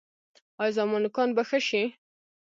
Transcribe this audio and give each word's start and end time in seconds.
ایا 0.61 0.75
زما 0.77 0.97
نوکان 1.03 1.29
به 1.35 1.43
ښه 1.49 1.59
شي؟ 1.67 1.83